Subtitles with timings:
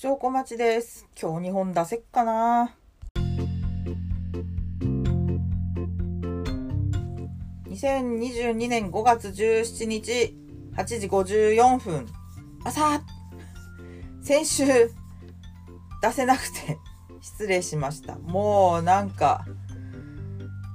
[0.00, 1.08] 証拠待ちです。
[1.20, 2.72] 今日2本出せっかな。
[7.66, 10.36] 2022年5月17日
[10.76, 12.06] 8時54分。
[12.62, 13.02] 朝
[14.22, 14.66] 先週
[16.00, 16.78] 出せなくて
[17.20, 18.18] 失礼しました。
[18.18, 19.44] もうなんか、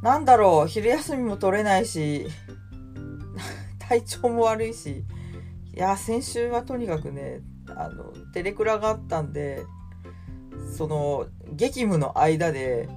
[0.01, 2.27] なんだろう、昼休みも取れないし、
[3.79, 5.05] 体調も悪いし、
[5.73, 7.39] いや、先週はとにかくね、
[7.77, 9.65] あの、テレクラがあったんで、
[10.75, 12.89] その、激務の間で、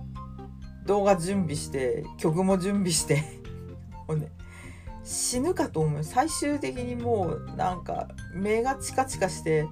[0.86, 3.22] 動画準備して、曲も準備して、
[4.08, 4.30] もうね、
[5.04, 6.04] 死ぬかと思う。
[6.04, 9.66] 最終的にもう、なんか、目がチカチカして、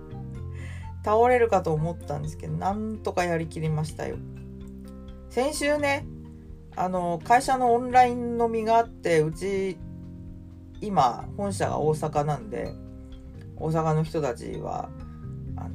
[1.04, 4.16] 倒れるかと思ったんですけど、なんとかやりきりましたよ。
[5.30, 6.06] 先週ね、
[6.76, 9.78] あの、会社のオンライン飲みがあって、うち、
[10.80, 12.72] 今、本社が大阪なんで、
[13.60, 14.88] 大阪の人たちは、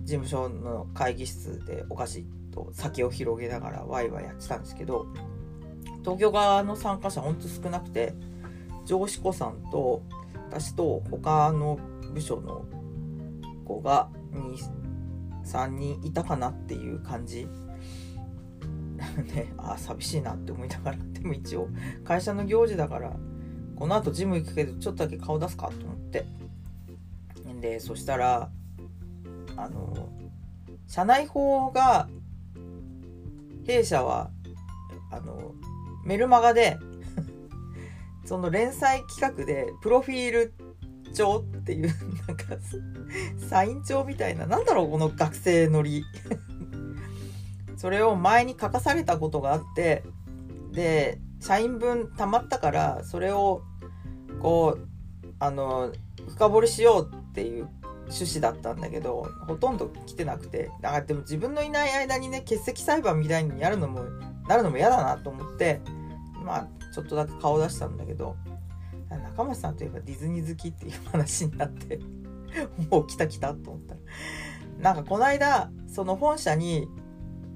[0.03, 5.05] 事務所の会議室でお菓子と酒を広げながらワイワイやってたんですけど、
[6.01, 8.13] 東京側の参加者ほんと少なくて、
[8.85, 10.01] 上司子さんと、
[10.49, 11.79] 私と他の
[12.13, 12.65] 部署の
[13.65, 14.55] 子が2、
[15.43, 17.48] 3人いたかなっていう感じ。
[19.35, 21.67] ね、ああ、寂しいなって思いながら、でも一応、
[22.04, 23.15] 会社の行事だから、
[23.76, 26.26] この後ジム行くけど、ちょっとだけ顔出すかと思って。
[27.61, 28.49] で、そしたら、
[29.57, 30.09] あの、
[30.87, 32.07] 社内法が、
[33.65, 34.29] 弊社は、
[35.11, 35.53] あの、
[36.05, 36.77] メルマガで、
[38.26, 40.53] その連載企画で、プロフィール
[41.13, 41.87] 帳っていう、
[42.27, 42.43] なんか、
[43.49, 46.03] サイン帳みたいな、なんだろう、この学生のり。
[47.77, 50.03] それを前に書かされたことがあって、
[50.71, 53.63] で、社員分溜まったから、それを、
[54.39, 54.87] こう、
[55.39, 55.91] あの、
[56.29, 57.68] 深掘りしようっていう
[58.05, 64.03] 趣旨だったんだけど、ほとんど来てなくて、だからでも自分のいない間にね、欠席裁判みたいにやるのも、
[64.47, 65.81] なるのも嫌だなと思って、
[66.46, 68.38] まあ、ちょっとだけ顔出したんだけど、
[69.09, 72.00] 中松さんといえばディズニー好きっていう話になって、
[72.90, 74.00] もう来た来たと思ったら。
[74.79, 76.88] なんかこの間、その本社に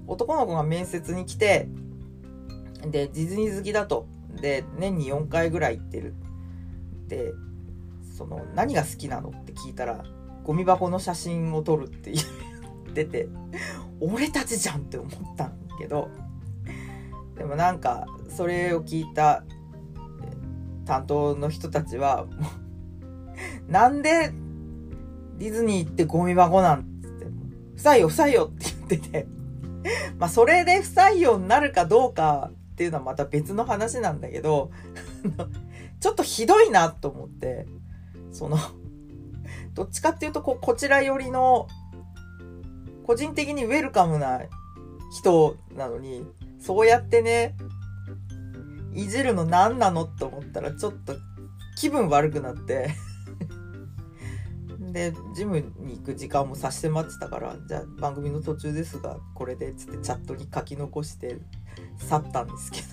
[0.07, 1.69] 男の子が面接に来て、
[2.81, 4.07] で、ディズニー好きだと。
[4.41, 6.15] で、年に4回ぐらい行ってる。
[7.07, 7.33] で、
[8.19, 10.03] その、何が好きなのって聞いたら、
[10.43, 13.29] ゴミ箱の写真を撮るって言ってて、
[14.01, 16.09] 俺たちじゃんって思ったんだけど、
[17.37, 19.43] でもなんか、それを聞いた
[20.85, 22.31] 担当の人たちは、も
[23.69, 24.33] うなんで
[25.37, 27.25] ディズニーってゴミ箱なんつって、
[27.77, 29.27] 不採用不採用って言ってて、
[30.17, 34.71] まあそれで不採用になるかどうかっていうのはまた別の話なんだけど、
[36.01, 37.65] ちょっとひどいなと思って、
[38.31, 38.57] その、
[39.73, 41.67] どっちかっていうとこ、こちら寄りの、
[43.05, 44.41] 個人的にウェルカムな
[45.11, 46.25] 人なのに、
[46.59, 47.55] そうやってね、
[48.93, 51.15] いじるの何なのって思ったらちょっと
[51.77, 52.89] 気分悪くなって
[54.91, 61.37] でジムに行く時間も差し迫ってたからじゃあ番組の途中ですがこれでっつってチャットに書き残して
[61.97, 62.87] 去ったんですけど。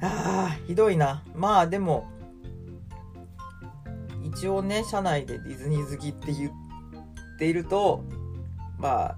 [0.06, 1.24] あーひどいな。
[1.34, 2.06] まあでも
[4.36, 6.52] 一応ね社内でディズニー好きって言っ
[7.38, 8.04] ていると
[8.78, 9.16] まあ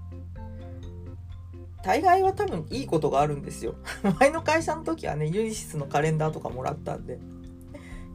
[1.83, 3.75] 大概は多分いいことがあるんですよ。
[4.19, 7.19] 前の会社の時はね、ユニシスのカレンダーとかもらったんで、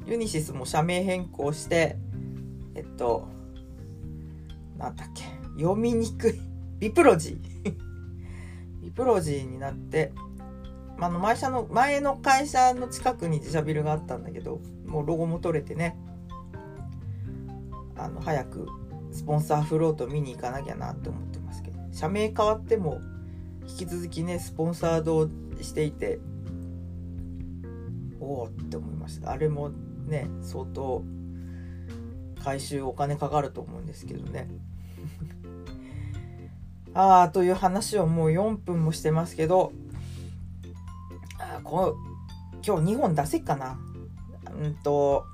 [0.07, 1.97] ユニシスも社名変更して、
[2.75, 3.27] えっと、
[4.77, 5.25] なんだっけ、
[5.59, 6.41] 読みにくい。
[6.79, 7.75] ビプロジー。
[8.83, 10.13] ビプロジーになって、
[11.01, 15.97] あの前社の、前の会社の近くに自社ビルがあったんだけど、もうロゴも取れてね、
[18.05, 18.69] あの、早く
[19.13, 23.01] スポンサーフロート見に行かなきゃなって思ってますけど、社名変わっても、
[23.69, 25.29] 引き続きねスポンサード
[25.61, 26.21] していて
[28.21, 29.31] おおって思いました。
[29.31, 29.71] あれも
[30.07, 31.03] ね相当
[32.43, 34.49] 回収お金かかると思うんですけどね。
[36.95, 39.73] ああという話をもう4分もしてますけど
[41.39, 41.97] あこ
[42.65, 43.79] 今日2本出せっかな。
[44.57, 45.27] うんと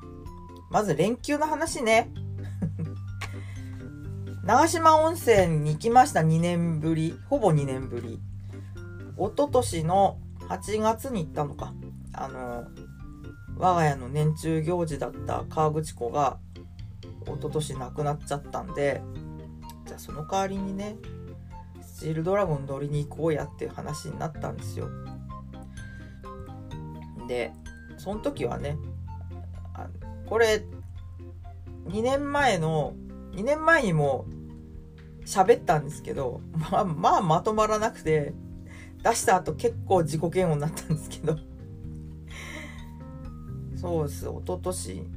[0.70, 2.10] まず連休の話ね。
[4.42, 7.18] 長島温泉に行きました2年ぶり。
[7.28, 8.18] ほぼ2年ぶり。
[9.16, 11.74] 一昨年の8月に行ったのか。
[12.14, 12.64] あの
[13.58, 16.38] 我が家の年中行事だった河口湖が
[17.22, 19.02] 一昨年亡くなっちゃったんで
[19.86, 20.96] じゃあその代わりにね
[21.82, 24.88] スチールドラゴン乗りに行こうやっていう話になったんですよ。
[27.28, 27.52] で
[27.98, 28.78] その時はね
[30.26, 30.64] これ
[31.88, 32.94] 2年前の
[33.32, 34.26] 2年前にも
[35.24, 36.40] 喋ったんですけど、
[36.72, 38.34] まあ、まあまとまらなくて、
[39.02, 41.36] 出した後結構自己嫌悪になったんですけど。
[43.76, 45.10] そうです、一昨年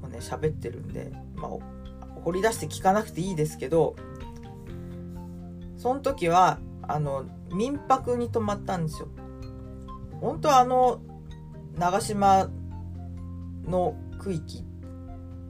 [0.00, 1.50] もね、喋ってるんで、まあ、
[2.22, 3.96] 掘り出して聞かなくていいですけど、
[5.76, 9.08] その時は、あの、民泊に泊まったんですよ。
[10.20, 11.00] 本当あの、
[11.76, 12.48] 長島
[13.64, 14.64] の区域、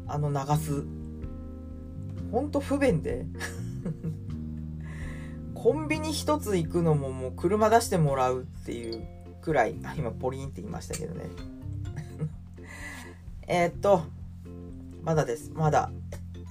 [0.06, 0.84] あの流す
[2.30, 3.26] す、本当不便で
[5.62, 9.06] コンビニ一つ行くのももう車出してもらうっていう
[9.42, 11.26] くらい、あ、今ポリンって言いましたけどね。
[13.46, 14.04] えっと、
[15.02, 15.50] まだです。
[15.52, 15.90] まだ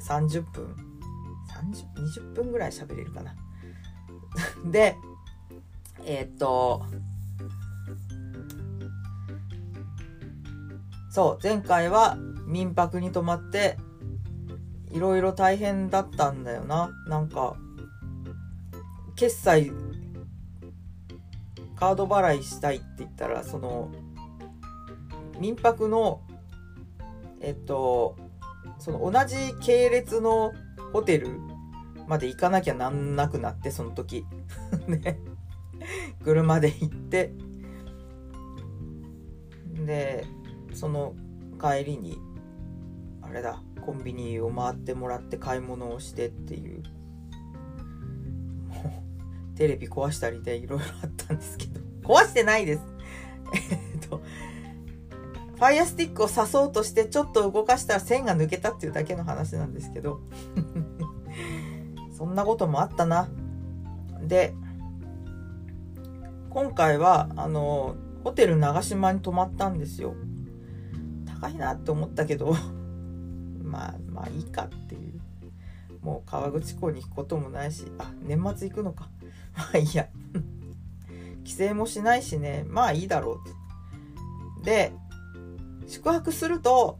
[0.03, 0.75] 30分、
[1.95, 3.35] 30、20分ぐらい喋れるかな。
[4.69, 4.95] で、
[6.05, 6.85] えー、っと、
[11.09, 12.15] そう、前回は
[12.45, 13.77] 民泊に泊まって、
[14.91, 16.91] いろいろ大変だったんだよな。
[17.07, 17.55] なんか、
[19.15, 19.71] 決済、
[21.75, 23.91] カード払いしたいって言ったら、その、
[25.39, 26.21] 民泊の、
[27.41, 28.17] えっと、
[28.79, 30.53] その同じ系列の
[30.91, 31.29] ホテル
[32.07, 34.25] まで行かなきゃなんなくなって、その時。
[34.87, 35.19] ね。
[36.23, 37.33] 車で行って、
[39.85, 40.25] で、
[40.73, 41.15] その
[41.61, 42.17] 帰りに、
[43.29, 46.83] あれだ、コンビニを回ってもらって買い物をしてっていう、
[48.69, 49.03] も
[49.53, 52.81] う、テレビ壊したりでいろいろあったんですけど、壊してないです。
[53.71, 60.21] えっと、ファイアスティックを刺そうとしてちょっと動かしたら線が抜けたっていうだけの話なんですけど
[62.17, 63.29] そんなこともあったな。
[64.21, 64.55] で、
[66.49, 70.15] 今回は、あの、ホテル長島に泊まったんですよ。
[71.25, 72.55] 高いなって思ったけど
[73.69, 75.19] まあ、まあいいかっていう。
[76.01, 79.09] もう川口湖に行くこともないし、あ、年末行くのか。
[79.55, 80.07] まあいいや。
[81.43, 83.41] 帰省もしないしね、まあいいだろ
[84.61, 84.65] う。
[84.65, 84.93] で、
[85.87, 86.97] 宿泊すると、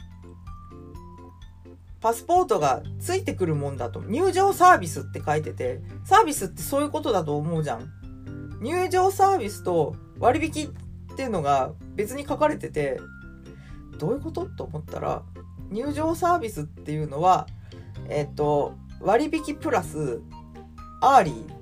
[2.02, 4.02] パスポートがついてくるもんだと。
[4.02, 7.92] 入場サービスって書いてて、サービスってそういうことだと思うじゃん。
[8.62, 13.00] 入場サービスと割引っていうのが別に書かれてて、
[13.98, 14.46] どういうこと？
[14.46, 15.24] と思ったら、
[15.70, 17.48] 入場サービスっていうのは、
[18.08, 20.22] えっ、と、割引プラス、
[21.02, 21.60] アーリー、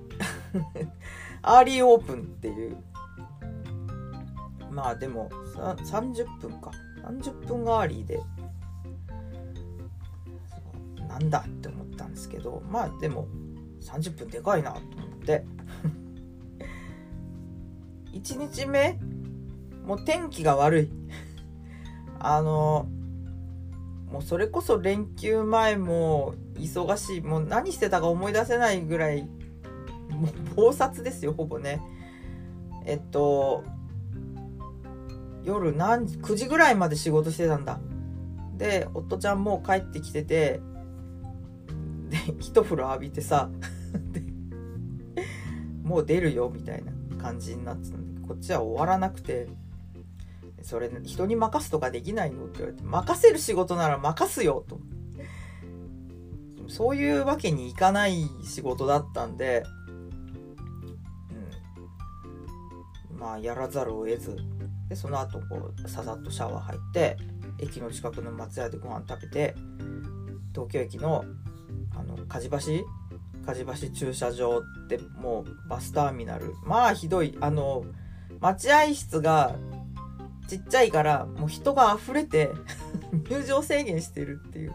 [1.43, 2.77] アーリーオープンっていう。
[4.71, 6.71] まあでも、30分か。
[7.03, 8.21] 30分アーリーで、
[11.07, 13.27] なんだって思ったんですけど、まあでも、
[13.81, 15.45] 30分でかいなと思って。
[18.13, 18.99] 1日目、
[19.85, 20.91] もう天気が悪い。
[22.19, 22.87] あの、
[24.11, 27.21] もうそれこそ連休前も忙しい。
[27.21, 31.81] もう何してたか思い出せないぐらい、もう暴殺ですよ、ほぼね。
[32.85, 33.63] えっと、
[35.43, 37.79] 夜何時、9時ぐらいまで仕事してたんだ。
[38.57, 40.61] で、夫ちゃんもう帰ってきてて、
[42.09, 43.49] で、一風呂浴びてさ、
[45.83, 49.47] もう出るよ、みたいな感じになってたんで、こっちは終わらなくて、
[50.67, 54.79] それ、人に任すとかできないのって言われて、任せる仕事なら任すよ、と。
[56.67, 59.63] そういうわけにいかない仕事だったんで、
[63.11, 64.35] うん、まあ、やらざるを得ず、
[64.89, 67.17] でその後こうささっとシャワー入って
[67.59, 69.55] 駅の近くの松屋でご飯食べて
[70.53, 71.25] 東京駅の
[71.95, 72.57] あの梶橋
[73.45, 76.53] 梶橋駐車場ってもうバスターミナル。
[76.65, 77.37] まあひどい。
[77.39, 77.85] あの
[78.41, 79.55] 待合室が
[80.47, 82.51] ちっちゃいからもう人が溢れて
[83.29, 84.73] 入場制限してるっていう。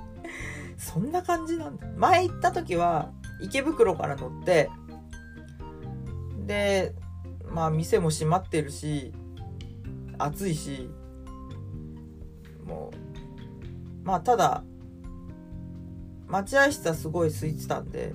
[0.76, 1.86] そんな感じなんだ。
[1.96, 4.68] 前行った時は池袋から乗って
[6.46, 6.94] で
[7.48, 9.12] まあ店も閉まってるし
[10.18, 10.90] 暑いし
[12.64, 12.90] も
[14.04, 14.64] うまあただ
[16.26, 18.14] 待合室はすごい空いてたんで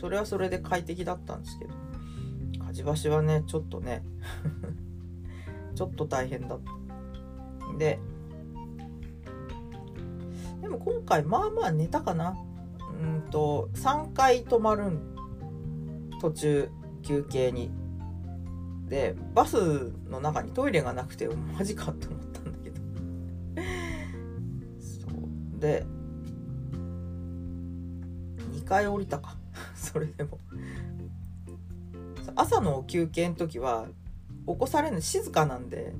[0.00, 1.72] それはそれで快適だったんですけど
[2.66, 4.02] 火事橋はねちょっとね
[5.74, 6.83] ちょっと大変だった。
[7.78, 7.98] で。
[10.60, 12.36] でも今回まあまあ寝たかな。
[13.00, 14.98] うんと3回泊まる
[16.20, 16.68] 途中
[17.02, 17.70] 休憩に。
[18.88, 22.80] でバスの中にトイレがなくてマジかって思ったんだけど。
[24.80, 25.08] そ
[25.56, 25.60] う。
[25.60, 25.86] で
[28.52, 29.36] 2回降りたか。
[29.74, 30.38] それでも。
[32.36, 33.86] 朝の休憩の時は
[34.46, 35.94] 起こされるの静かなんで。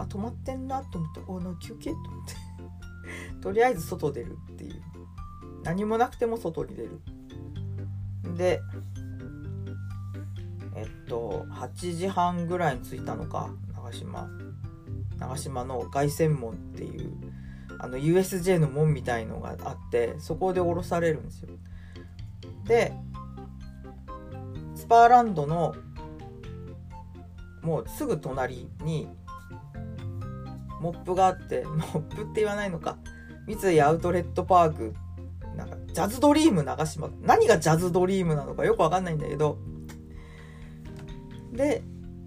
[0.00, 2.34] あ止まってんなと思って「おの休憩?」と思って。
[3.42, 4.82] とりあえず外出るっていう。
[5.62, 7.00] 何もなくても外に出る。
[8.36, 8.62] で
[10.74, 14.30] えっと8時半ぐらいに着いたのか長島。
[15.18, 17.12] 長島の凱旋門っていう
[17.78, 21.48] あの USJ の門みたいのがあってそこで降ろされるんですよ。
[22.64, 22.92] で
[24.74, 25.74] スパーランドの
[27.62, 29.08] もうすぐ隣に
[30.80, 32.98] モップがあってモップって言わないのか。
[33.46, 34.94] 三井アウトレットパーク。
[35.56, 37.08] なんかジャズドリーム長島。
[37.22, 39.58] 何がジャズドリームなのかよくわかんないんだけど。
[41.52, 41.82] で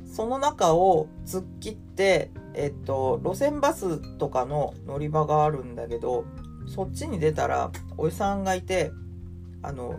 [0.05, 6.25] その中を突っ切ってえっと路線バスとかの乗り場があるんだけど
[6.67, 8.91] そっちに出たらおじさんがいて
[9.61, 9.95] あの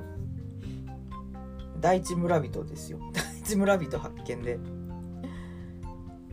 [1.80, 2.98] 第一村人ですよ。
[3.12, 4.58] 第一村人発見で。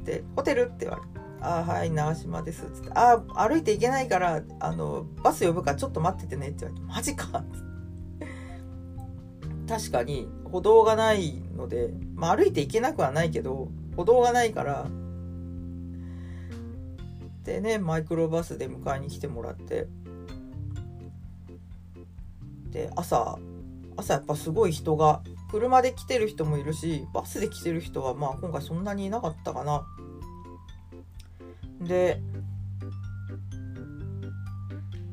[0.05, 1.10] でホテルって言われて
[1.41, 2.61] あはい、長島です。
[2.71, 7.43] つって、あ歩いていけないから、あの、バス呼ぶからちょっと待っててねって言われて、マジか
[9.67, 14.87] 確かに、歩道がないので、まあ歩いていけなくはないけど、歩道がないから、
[17.43, 19.87] でね、マイクロバスで迎えに来てもらって、
[22.69, 23.39] で、朝、
[23.97, 29.87] 朝やっぱすごい人が、車で来てる人もいるし、バスで来てる人はまあ今回そんなにいなかったかな。
[31.81, 32.21] で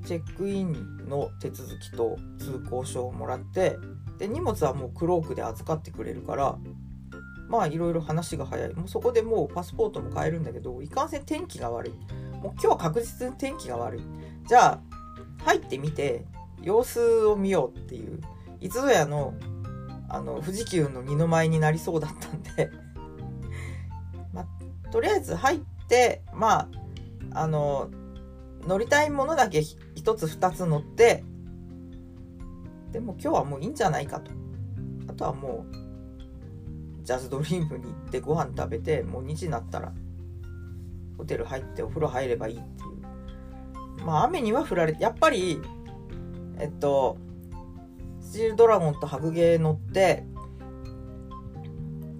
[0.06, 3.76] チェックインの手続きと通行証をもらって
[4.18, 6.58] で荷物はもうクロークで預かってくれるから
[7.48, 8.74] まあいろいろ話が早い。
[8.74, 11.92] もうそこでもうパスポートも買えるんだけどいかんせん天気が悪い。
[12.36, 14.02] もう今日は確実に天気が悪い。
[14.46, 14.80] じゃあ
[15.44, 16.26] 入ってみて
[16.62, 18.20] 様子を見ようっていう。
[18.60, 19.34] いつぞやの
[20.08, 22.70] あの富士急の二の舞になりそうだったんで。
[24.32, 24.44] ま、
[24.92, 26.68] とりあえず入ってでま
[27.32, 27.90] ああの
[28.66, 31.24] 乗りたいものだけ1つ2つ乗って
[32.92, 34.30] でも今日はもういいんじゃないかと。
[35.08, 39.92] あとはもうジャズドリームに行ってご飯食べてもう2時になったら
[41.16, 42.86] ホテル入ってお風呂入ればいいってい
[44.02, 44.04] う。
[44.04, 45.60] まあ雨には降られてやっぱり
[46.58, 47.18] えっと
[48.20, 50.24] スチールドラゴンとハグゲー乗って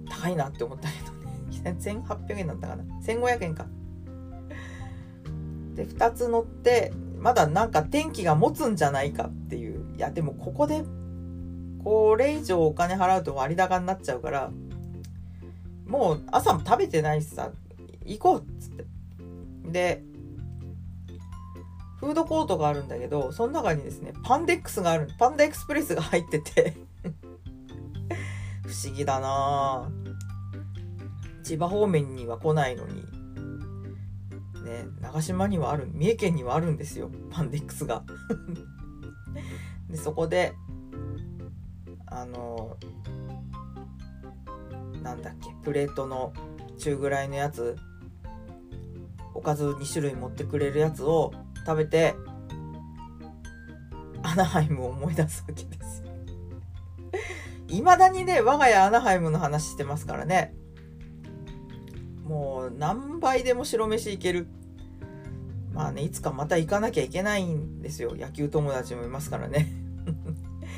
[0.09, 1.08] 高いなって思ったけど。
[1.63, 2.83] 1800円だったかな。
[3.01, 3.67] 1500円か。
[5.75, 9.95] で2つ乗ってまだなんか天気が持つんじゃないかっていう。
[9.95, 10.83] いやでもここで
[11.83, 14.51] これ以上お金払うと割高になっちゃうから
[15.87, 17.51] もう朝も食べてないしさ
[18.05, 18.85] 行こうっつって。
[19.65, 20.03] で
[21.99, 25.09] フードコートがあるんだけどその中にですねパンデックスがある。
[25.17, 26.77] パンダエクスプレスが入ってて。
[28.63, 30.08] 不思議だなぁ。
[31.49, 33.01] 千葉方面には来ないのに、
[34.63, 38.03] ね、長島にはある、三重県にはあるんですよ、パンデックスが。
[39.89, 40.53] で、そこで、
[42.05, 42.77] あの、
[45.01, 46.33] なんだっけ、プレートの
[46.77, 47.77] 中ぐらいのやつ、
[49.33, 51.33] おかず2種類盛ってくれるやつを
[51.65, 52.13] 食べて、
[54.21, 56.03] アナハイムを思い出すわけです。
[57.69, 60.58] いまだにね、我が家アナハイムの話してますからね。
[62.69, 64.47] 何倍でも白飯いける。
[65.73, 68.15] まあね、いつかまた行かなきゃいけないんですよ。
[68.15, 69.67] 野球友達もいますからね。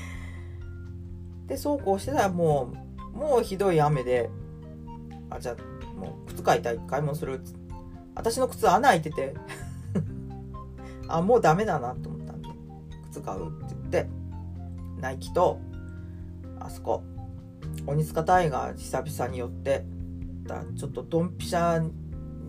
[1.47, 2.73] で、そうこうしてたらも
[3.13, 4.29] う、もうひどい雨で、
[5.29, 7.41] あ、じゃあ、もう靴買いたい、買い物する。
[8.15, 9.33] 私の靴穴開いてて
[11.07, 12.49] あ、もうダメだなと思ったんで、
[13.09, 14.09] 靴買うって言って、
[14.99, 15.59] ナイキと、
[16.59, 17.03] あそこ、
[17.87, 19.85] 鬼塚タイガー久々に寄って、
[20.59, 20.73] った。
[20.73, 21.89] ちょっとドンピシャ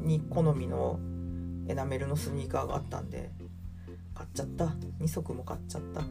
[0.03, 0.99] に好みの
[1.69, 3.31] エナメルのスニーカーがあったんで
[4.15, 4.67] 買っちゃった。
[5.01, 6.03] 2足も買っちゃった。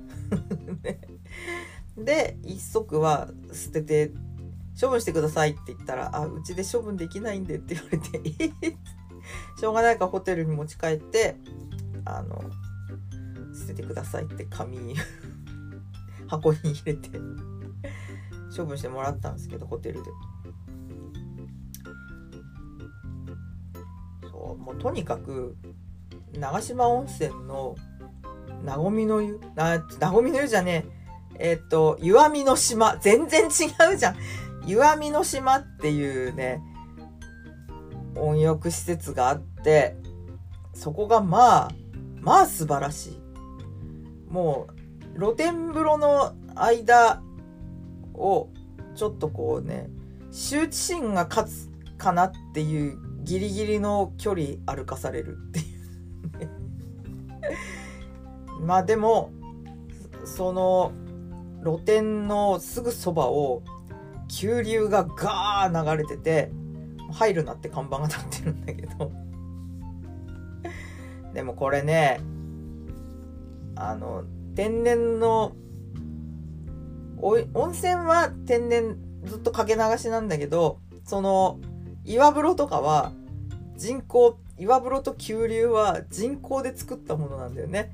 [2.02, 4.12] で1足は捨てて
[4.80, 8.22] 処分してくださいって言ったら「あうちで処分できないんで」って言われて
[8.66, 8.78] 「え
[9.60, 11.36] しょうがないかホテルに持ち帰って
[12.06, 12.42] あの
[13.54, 14.96] 捨ててください」って紙
[16.28, 17.10] 箱に入れて
[18.56, 20.10] 処分してもらったんですけどホテルで。
[24.60, 25.56] もうとにかく
[26.34, 27.76] 長島温泉の
[28.64, 30.86] なごみの湯ななごみの湯じゃね
[31.40, 31.52] え。
[31.52, 32.98] えっ、と湯あみの島。
[32.98, 34.16] 全然違うじゃん。
[34.66, 36.62] 湯あみの島っていうね
[38.16, 39.96] 温浴施設があって
[40.74, 41.72] そこがまあ
[42.20, 43.22] まあ素晴らしい。
[44.30, 44.68] も
[45.16, 47.22] う露天風呂の間
[48.14, 48.50] を
[48.96, 49.90] ちょっとこうね
[50.32, 55.66] 羞恥心が勝つかなっていうギリギリの距離歩かされるっていう
[58.66, 59.32] まあでも
[60.26, 60.92] その
[61.64, 63.64] 露店のすぐそばを
[64.28, 66.52] 急流がガー流れてて
[67.12, 69.12] 入るなって看板が立ってるんだけど。
[71.34, 72.20] でもこれね
[73.76, 74.24] あの
[74.56, 75.54] 天然の
[77.22, 81.60] 温泉は天然ずっとかけ流しなんだけどその
[82.06, 83.12] 岩風呂とかは
[83.76, 87.92] 人工岩風呂と急流は人工で作ったものなんだよね。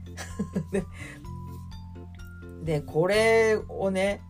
[2.63, 4.21] でこれをね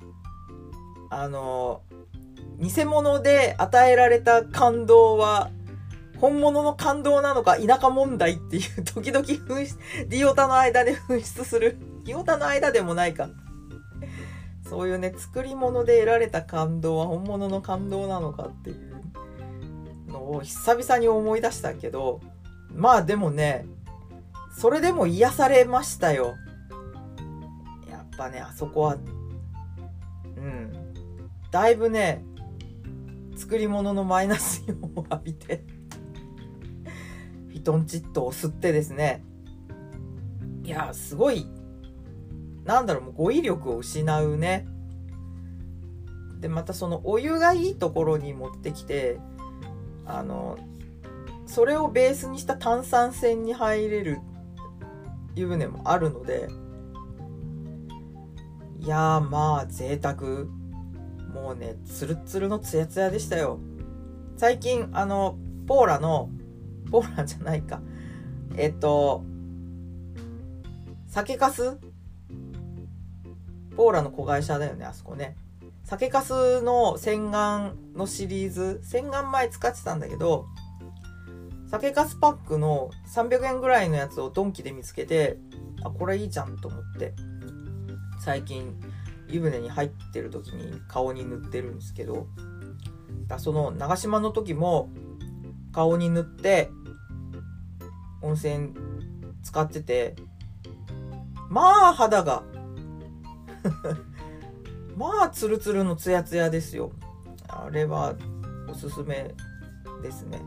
[1.10, 1.82] あの
[2.60, 5.50] 偽物で与えられた感動は
[6.20, 13.30] 本物の感動なのか田舎問題っていう 時々紛失ディオタの間で 紛失するディオタの間でもないか。
[14.70, 18.87] そういうね作り物で得られた感動は本物の感動なのかっていう。
[20.32, 22.22] のを久々に思い出したけど
[22.74, 23.66] まあでもね
[24.56, 26.36] それでも癒されましたよ。
[27.90, 28.98] やっぱねあそこは
[30.38, 30.72] うん。
[31.52, 32.24] だいぶね
[33.36, 35.64] 作り物のマイナスイオンを浴びて
[37.50, 39.24] フィトンチッドを吸ってですね。
[40.64, 41.48] いやすごい
[42.66, 44.68] なんだろうもう語彙力を失うね。
[46.40, 49.20] でまたそのお湯がいいところに持ってきて
[50.08, 50.58] あの
[51.46, 54.20] それをベースにした炭酸泉に入れる
[55.36, 56.48] 湯船もあるので
[58.80, 60.46] いやーまあ贅沢。
[61.34, 63.60] もうねツルツルのツヤツヤでしたよ。
[64.38, 65.38] 最近あの
[65.68, 66.30] ポーラの
[66.90, 67.82] ポーラじゃないか。
[68.56, 69.24] えっと
[71.08, 71.78] 酒粕？
[73.76, 75.36] ポーラの子会社だよねあそこね。
[75.88, 80.46] 酒粕の洗顔のシリーズ洗顔前使ってたんだけど
[81.72, 85.38] 酒粕パックの300円ぐらいのやつをドンキで見つけて
[85.86, 87.14] あこれいいじゃんと思って
[88.20, 88.78] 最近
[89.30, 92.28] 湯船に入ってる時に顔に塗ってるんですけど
[93.28, 94.90] だその長島の時も
[95.72, 96.70] 顔に塗って
[98.22, 98.74] 温泉
[99.42, 100.18] 使ってて
[101.50, 102.44] まあ肌が。
[104.98, 106.92] まあツルツルのツヤツヤですよ。
[107.48, 108.16] あれは
[108.68, 109.34] おすすめ
[110.02, 110.42] ですね。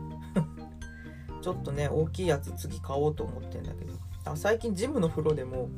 [1.41, 3.93] ちょっとね大きいやつ次買おうと思ってんだけど。
[4.25, 5.69] あ最近ジムの風呂でも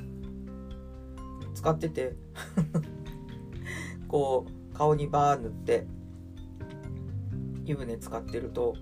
[1.54, 2.16] 使ってて。
[4.08, 5.88] こう顔にバー塗って
[7.66, 8.76] 湯船使ってると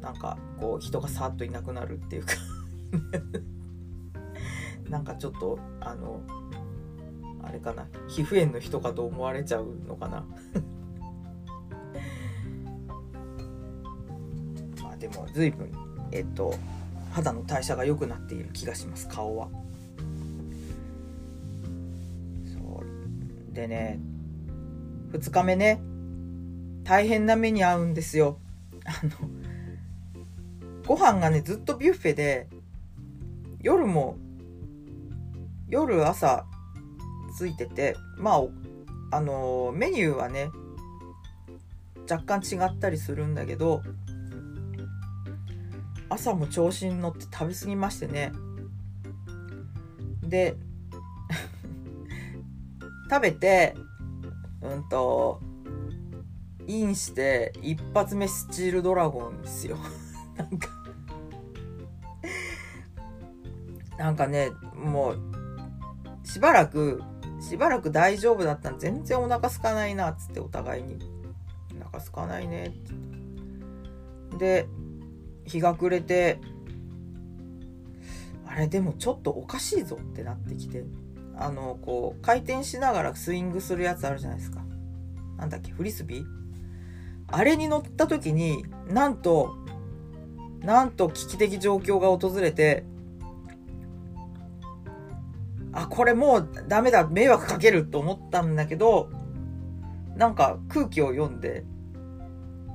[0.00, 2.32] なんかこう人がさっといなくなるっていうか。
[4.88, 6.20] なんかちょっとあの
[7.42, 7.86] あれかな。
[8.08, 10.24] 皮膚炎の人かと思われちゃうのかな。
[14.82, 15.70] まあでも随分
[16.10, 16.54] えっと
[17.12, 19.48] 肌の代謝が良くなっている気がします顔は。
[22.44, 22.82] そ
[23.50, 23.54] う。
[23.54, 23.98] でね
[25.12, 25.80] 2日目ね
[26.84, 28.38] 大変な目に遭うんですよ。
[28.84, 29.12] あの
[30.86, 32.48] ご飯がねずっとビュッフェで
[33.60, 34.16] 夜も
[35.68, 36.44] 夜朝
[37.36, 40.50] ついててまああのメニューはね
[42.10, 43.82] 若干違ったりするんだけど
[46.08, 48.32] 朝も調子に乗って食べ過ぎましてね。
[50.22, 50.56] で
[53.10, 53.74] 食べて
[54.60, 55.40] うんと
[56.66, 59.78] インして一発目スチールドラゴンですよ。
[60.36, 60.68] なんか。
[63.98, 65.18] なんかねもう
[66.24, 67.02] しばらく
[67.42, 68.78] しばらく大丈夫だったの。
[68.78, 70.98] 全然お腹空かないなっつってお互いに。
[71.80, 72.66] お腹空かないね。
[72.66, 74.68] ってで
[75.44, 76.40] 日が暮れて
[78.46, 80.84] あれでもちょっとおかしいぞってなってきて。
[81.34, 84.60] あのこう回転しながらスイングするやつあるじゃないですか。
[85.38, 86.24] なんだっけフリスビー？
[87.26, 89.56] あれに乗った時になんと
[90.60, 92.84] なんと危機的状況が訪れて
[95.72, 99.10] あ、これもうダメだ、迷惑かけると思ったんだけど、
[100.16, 101.64] なんか空気を読んで、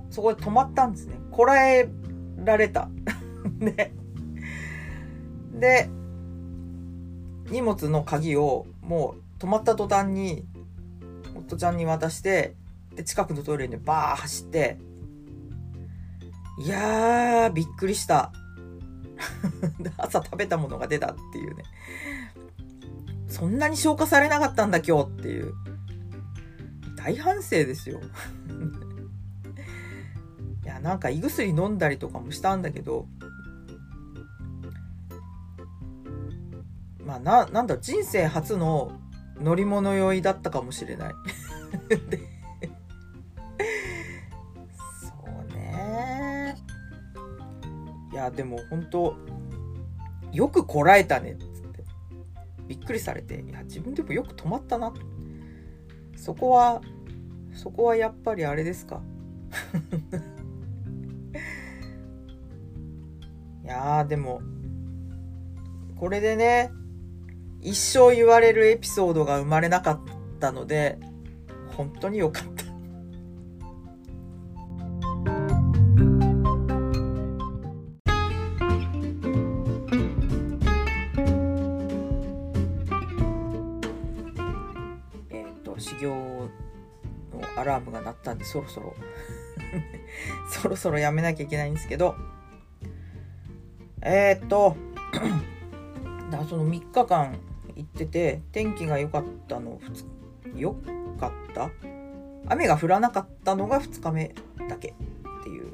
[0.10, 1.20] そこで止まったんですね。
[1.32, 1.90] こらえ
[2.44, 2.90] られた。
[3.60, 3.94] で、
[5.54, 5.90] で、
[7.50, 10.46] 荷物の鍵をもう止まった途端に、
[11.36, 12.56] 夫ちゃんに渡して、
[12.96, 14.80] で、近くのトイレにバー走って、
[16.60, 18.32] いやー、びっくりした。
[19.98, 21.64] 朝食べたものが出たっていうね。
[23.38, 25.54] そんなに消化されなかったんだ今日っていう。
[26.96, 28.02] 大反省ですよ。
[30.64, 33.08] いや、なんか胃薬飲んだりとかもしたんだけど、
[37.06, 38.92] まあななんだ人生初の
[39.40, 41.14] 乗り物酔いだったかもしれない
[45.00, 46.56] そうね
[48.12, 49.16] いやでも本当
[50.34, 51.47] よくこらえたねっ
[52.68, 54.94] びっくりされていや自分でもよく止まったな。
[56.16, 56.82] そこは
[57.54, 59.02] そこはやっぱりあれですか。
[63.64, 64.42] いやでも
[65.96, 66.72] これでね
[67.62, 70.00] 一生言われるエピソードが生まれなかっ
[70.40, 71.00] たので
[71.76, 72.57] 本当によかった。
[88.48, 88.96] そろそろ。
[90.50, 92.16] そろそろやめなきゃいけないんですけど。
[94.02, 94.76] えっ、と
[96.32, 97.38] だその3日間
[97.76, 99.80] 行ってて天気が良かったの
[100.56, 100.74] 良
[101.20, 101.70] かった？
[102.48, 104.34] 雨が降らなかったのが2日目
[104.70, 104.94] だけっ
[105.44, 105.74] ていう。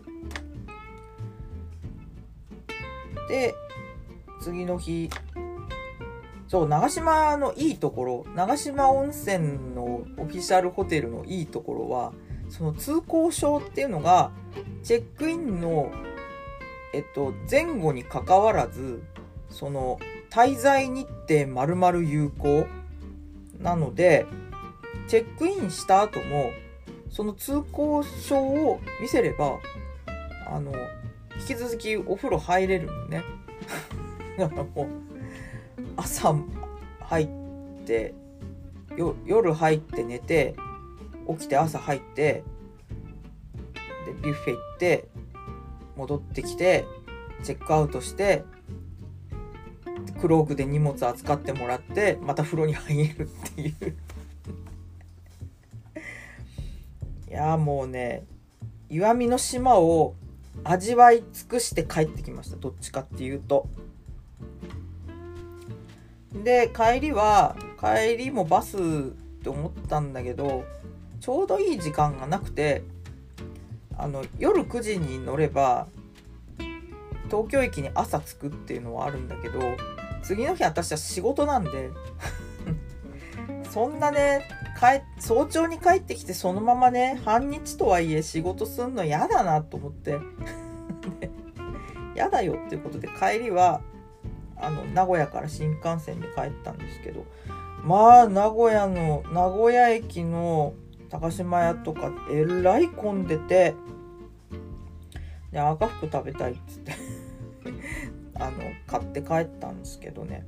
[3.29, 3.53] で
[4.41, 5.09] 次の日
[6.47, 12.13] そう長島のいいところ長島温泉のオフィシャルホテルのいいところは
[12.53, 14.29] その通行証っていうのが
[14.83, 15.91] チェックインの
[16.93, 19.01] えっと前後にかかわらず
[19.49, 22.67] その滞在日程まるまる有効
[23.59, 24.27] なので
[25.07, 26.51] チェックインした後も
[27.09, 29.57] その通行証を見せれば
[30.47, 30.71] あの
[31.39, 33.23] 引き続きお風呂入れるのね。
[34.37, 34.87] だからもう
[35.97, 36.35] 朝
[37.01, 37.27] 入っ
[37.87, 38.13] て
[39.25, 40.55] 夜入って寝て
[41.29, 42.43] 起きて朝入って
[44.05, 45.07] でビュッフェ行って
[45.95, 46.85] 戻ってきて
[47.43, 48.43] チェックアウトして
[50.19, 53.95] クロークで荷物扱ってもらってまた風呂に入るっていう。
[57.29, 58.23] いやもうね
[58.89, 60.15] 石見の島を
[60.63, 62.57] 味わい尽くして帰ってきました。
[62.57, 63.67] どっちかっていうと。
[66.43, 68.79] で帰りは帰りもバスっ
[69.43, 70.63] て思ったんだけど
[71.23, 72.83] ちょうどいい時間がなくて
[73.97, 75.87] あの夜9時に乗れば
[77.27, 79.61] 東京駅に朝着くっていうのはあるんだけど
[80.21, 81.91] 次の日私は仕事なんで
[83.71, 84.49] そんなね
[85.17, 90.19] 早朝に帰ってきてそのままね半日とはいえ仕事すんの嫌だなと思って
[92.15, 93.79] 嫌だよっていうことで帰りは
[94.57, 97.25] あの名古屋から新幹線で帰ったんですけど
[97.81, 100.73] まあ名古屋の名古屋駅の
[101.13, 103.75] 高島屋とかえらい混んでて
[105.51, 106.93] で赤福食べたいっつって
[108.33, 110.43] あの買って帰ったんですけどね。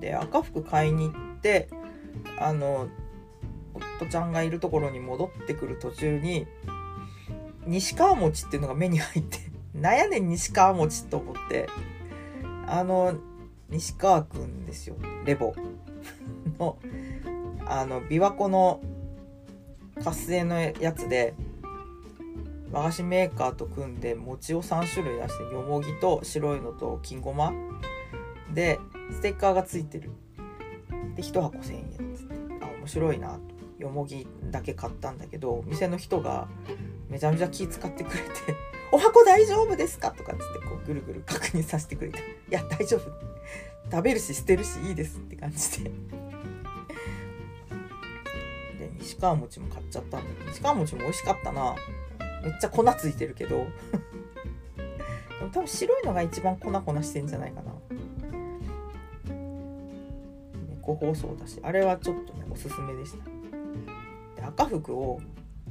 [0.00, 1.68] で赤服買いに行って
[2.40, 2.88] あの
[3.72, 6.48] 夫ちゃんがいるところに戻ってくる途中に
[7.64, 9.38] 西川餅っていうのが目に入って
[9.78, 11.68] なんやねん西川餅と思って。
[12.66, 13.14] あの
[13.70, 15.54] 西川くんですよレボ。
[16.58, 16.76] の
[17.64, 18.80] あの琵琶湖の
[20.02, 21.34] 活性のやつで
[22.70, 27.52] 和菓子メーカーと組んで餅を3種類出してよもぎと白いのと金ごま
[28.52, 28.78] で
[29.10, 30.10] ステッカーがついてる
[31.14, 33.40] で1箱1000円っつってあ面白いなと
[33.78, 36.48] よもぎだけ買ったんだけど店の人が
[37.08, 38.30] めちゃめちゃ気使ってくれて
[38.92, 42.18] 「お箱大丈夫ですか?」とかっつってこうぐるぐる確認させてくれて
[42.50, 43.10] 「いや大丈夫
[43.90, 46.27] 食べるし捨てるしいいです」って感じで。
[49.08, 51.74] で西川餅も買っちゃったんだけど西川餅も美味しかったな。
[52.42, 53.66] めっちゃ粉ついてるけど。
[55.40, 57.72] でも多分白いのが一番粉粉してんじゃないかな。
[60.82, 61.58] 個包装だし。
[61.62, 63.24] あれはちょっとねおすすめでした。
[64.36, 65.20] で赤服を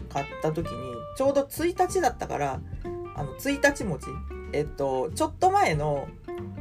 [0.10, 2.62] 買った時にちょうど1日だったから
[3.16, 4.08] あの1日餅
[4.54, 6.08] えっとちょっと前の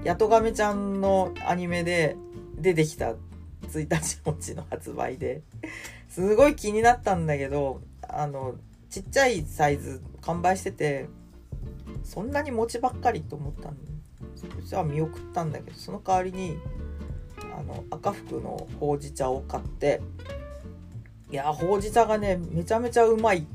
[0.05, 2.17] やとがめちゃんのアニメで
[2.57, 3.15] 出てきた
[3.69, 5.43] 1日餅の発売で
[6.09, 8.55] すごい気になったんだけどあの
[8.91, 11.09] ちっちゃいサイズ完売してて
[12.05, 13.81] そんなに餅ばっかりと思ったんで
[14.61, 16.57] そしたら見送ったんだけどその代わりに
[17.59, 20.01] あの赤福のほうじ茶を買って
[21.31, 23.47] いやほうじ茶がねめちゃめちゃうまい。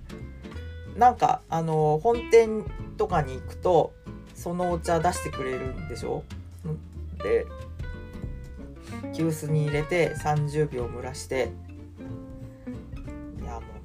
[0.96, 2.64] なんかあの本店
[2.98, 3.92] とかに行くと
[4.34, 6.24] そのお茶出してくれるんでしょ？
[7.22, 7.46] で
[9.14, 11.52] 急須に入れて30秒蒸らして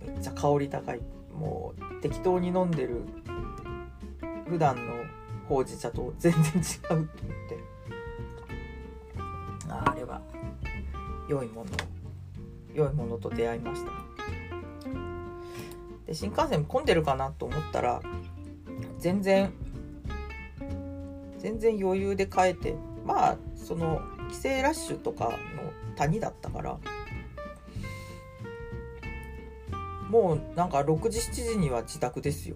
[0.06, 1.02] めっちゃ香り高い。
[1.34, 3.02] もう適当に飲んでる
[4.48, 4.94] 普段の
[5.50, 7.12] ほうじ茶と全然違うと思って。
[9.70, 10.22] あれは
[11.28, 11.72] 良いもの
[12.74, 13.92] 良いものと出会いました。
[16.06, 18.02] で新幹線混んでるかなと思ったら
[19.00, 19.52] 全然
[21.40, 25.32] 全然余裕で帰ってまあその帰省ラッシュとかの
[25.96, 26.78] 谷だったから
[30.16, 32.56] もうなんか6時7時には自宅ですよ。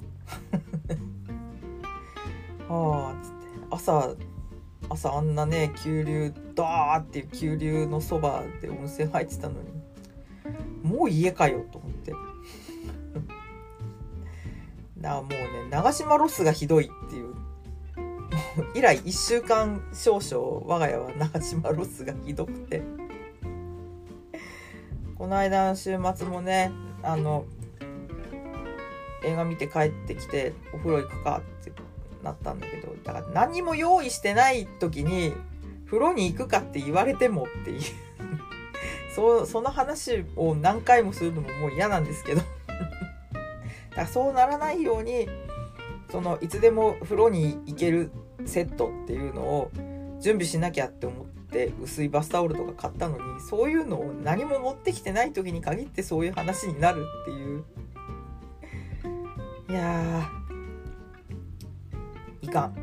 [2.70, 3.38] はあつって。
[3.70, 4.16] 朝
[4.90, 9.74] 朝あんなね急流ダーっていう急流のそばで温泉入ってたのに。
[10.84, 12.14] もう家かよと思って。
[14.98, 15.38] だもうね
[15.70, 17.36] 長島ロスがひどいっていう。
[18.74, 22.82] 以来1週間少々我が家は長島ロスがひどくて。
[25.18, 26.72] この間の週末もね
[27.04, 27.46] あの
[29.24, 31.72] 映画見て帰ってきてお風呂行くかって
[32.24, 35.34] なったんだけどだから何も用意してない時に
[35.86, 37.82] 風呂に行くかって言われてもっていう。
[39.16, 42.42] そその話を何回もするのももう嫌なんですけど。
[43.90, 45.28] だからそうならないように
[46.12, 48.12] そのいつでも風呂に行ける
[48.46, 49.72] セットっていうのを
[50.20, 51.39] 準備しなきゃって思って
[51.82, 57.64] 薄いバスタオルとか買ったのにそういうのを何も持ってきてない時に限ってそういう話になるっていう。
[59.70, 60.30] いや
[62.42, 62.76] いかん。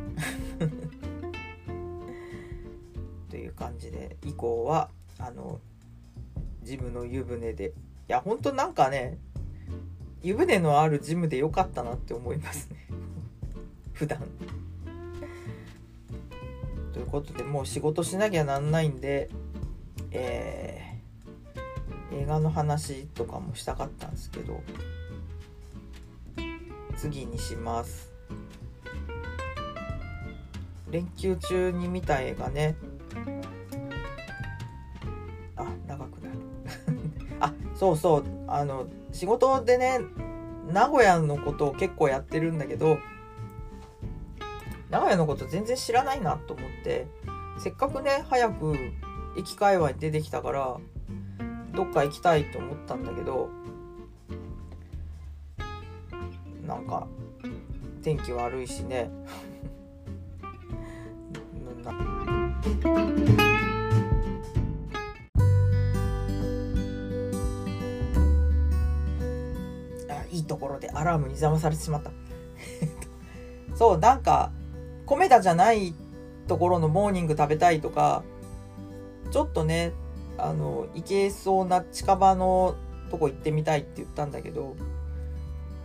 [3.31, 5.61] という感じで以降はあの
[6.63, 7.73] ジムの湯船で。
[8.09, 9.19] いやほんとなんかね
[10.23, 12.87] 湯船のあるジムでよかったなって思いますね。
[13.95, 14.21] 普段。
[16.97, 19.29] ということでもう仕事しなきゃなんないんで
[20.13, 24.63] えー、映画の話とかもしたかったんですけど
[26.97, 28.11] 次にします。
[30.91, 32.75] 連休中に見た映画ね。
[35.57, 36.39] あ長くなる。
[37.41, 38.25] あそうそう。
[38.49, 40.01] あの仕事でね
[40.73, 42.97] 名古屋のことを結構やってるんだけど
[44.97, 47.07] 名古屋のこと全然知らないなと思って
[47.59, 48.75] せっかくね早く
[49.37, 50.79] 駅界隈に出てきたから
[51.75, 53.51] どっか行きたいと思ったんだけど
[56.67, 57.07] なんか
[58.03, 59.11] 天気悪いしね。
[70.33, 72.11] いいところでアラームに邪魔されてしまった。
[73.77, 74.51] そうなんか
[75.07, 75.95] 米田じゃない
[76.49, 78.25] ところのモーニング食べたいとか
[79.31, 79.93] ちょっとね
[80.39, 82.77] あの行けそうな近場の
[83.11, 84.77] とこ行ってみたいって言ったんだけど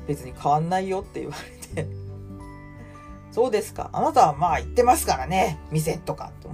[0.07, 1.35] 別に変わんないよって言わ
[1.75, 1.89] れて。
[3.31, 3.89] そうですか。
[3.93, 5.57] あなたはまあ行ってますからね。
[5.71, 6.49] 店とかと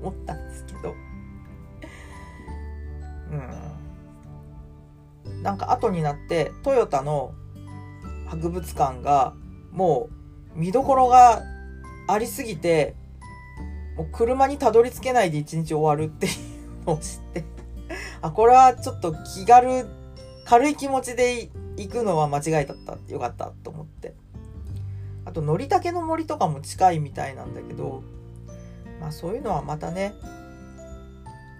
[0.00, 0.94] 思ったんですけど。
[5.26, 5.42] うん。
[5.42, 7.34] なんか後になってトヨタの
[8.26, 9.34] 博物館が
[9.70, 10.08] も
[10.54, 11.42] う見どころが
[12.08, 12.94] ありすぎて
[13.96, 16.28] もう車にたどり着けないで一日終わるってい
[16.84, 17.44] うのを知って
[18.22, 19.86] あこれはちょっと気軽
[20.44, 24.14] 軽い気持ちで行くのは間違いだったよかったと思って。
[25.24, 28.04] あとのりたけの森とかも近いみたいなんだけど
[29.00, 30.14] まあそういうのはまたね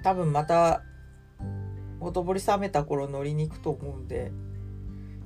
[0.04, 0.82] 多分また
[1.98, 4.30] ほとぼり冷めた頃乗りに行くと思うんで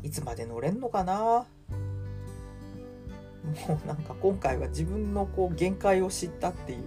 [0.02, 1.44] いつまで乗れんのかな？
[3.44, 6.84] もうなんか今回は自分のこう限界を知ったっていうね。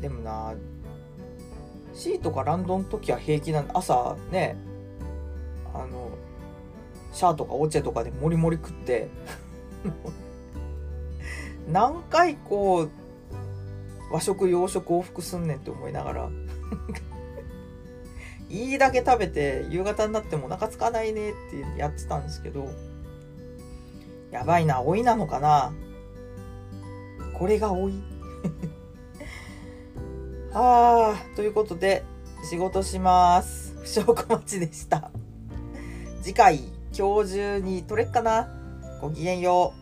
[0.00, 0.54] でもな
[1.94, 4.56] シーとかランドの時は平気なん朝ね
[5.72, 6.10] あの
[7.12, 9.08] シャーとかオチェとかでモリモリ食って。
[11.68, 12.90] 何回こう
[14.12, 16.30] 和食洋食往復すんねんって思いながら。
[18.52, 22.70] いいだけ食べて夕方になってもお腹空かないねってやってたんですけど
[24.30, 25.72] やばいな老いなのかな。
[27.34, 28.02] これが老い。
[30.52, 32.02] は あということで
[32.48, 33.74] 仕事します。
[33.82, 35.10] 不祥小町でした。
[36.22, 36.60] 次回
[36.96, 38.48] 今日中に取れっかな。
[39.00, 39.81] ごきげんよう。